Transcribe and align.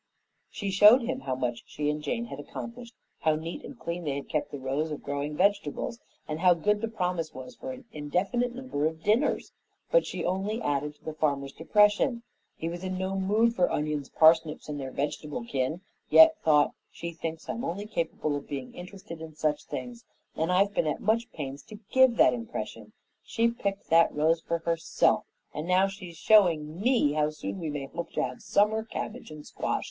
She 0.49 0.71
showed 0.71 1.03
him 1.03 1.19
how 1.19 1.35
much 1.35 1.61
she 1.67 1.87
and 1.91 2.01
Jane 2.01 2.25
had 2.25 2.39
accomplished, 2.39 2.95
how 3.19 3.35
neat 3.35 3.63
and 3.63 3.77
clean 3.79 4.03
they 4.03 4.15
had 4.15 4.29
kept 4.29 4.49
the 4.49 4.57
rows 4.57 4.89
of 4.89 5.03
growing 5.03 5.37
vegetables, 5.37 5.99
and 6.27 6.39
how 6.39 6.55
good 6.55 6.81
the 6.81 6.87
promise 6.87 7.35
was 7.35 7.55
for 7.55 7.71
an 7.71 7.85
indefinite 7.91 8.55
number 8.55 8.87
of 8.87 9.03
dinners, 9.03 9.51
but 9.91 10.07
she 10.07 10.25
only 10.25 10.59
added 10.59 10.95
to 10.95 11.05
the 11.05 11.13
farmer's 11.13 11.53
depression. 11.53 12.23
He 12.57 12.67
was 12.67 12.83
in 12.83 12.97
no 12.97 13.15
mood 13.15 13.53
for 13.53 13.71
onions, 13.71 14.09
parsnips, 14.09 14.67
and 14.67 14.79
their 14.79 14.89
vegetable 14.89 15.45
kin, 15.45 15.81
yet 16.09 16.35
thought, 16.43 16.73
"She 16.89 17.11
thinks 17.11 17.47
I'm 17.47 17.63
only 17.63 17.85
capable 17.85 18.35
of 18.35 18.49
being 18.49 18.73
interested 18.73 19.21
in 19.21 19.35
such 19.35 19.65
things, 19.65 20.03
and 20.35 20.51
I've 20.51 20.73
been 20.73 20.87
at 20.87 20.99
much 20.99 21.31
pains 21.31 21.61
to 21.65 21.79
give 21.91 22.15
that 22.17 22.33
impression. 22.33 22.93
She 23.23 23.51
picked 23.51 23.91
that 23.91 24.11
rose 24.11 24.41
for 24.41 24.57
HERSELF, 24.65 25.25
and 25.53 25.67
now 25.67 25.85
she's 25.85 26.17
showing 26.17 26.79
ME 26.81 27.11
how 27.13 27.29
soon 27.29 27.59
we 27.59 27.69
may 27.69 27.85
hope 27.85 28.13
to 28.13 28.23
have 28.23 28.41
summer 28.41 28.83
cabbage 28.83 29.29
and 29.29 29.45
squash. 29.45 29.79